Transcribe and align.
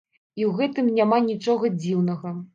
І 0.39 0.45
ў 0.49 0.61
гэтым 0.61 0.89
няма 0.97 1.21
нічога 1.29 1.73
дзіўнага. 1.81 2.35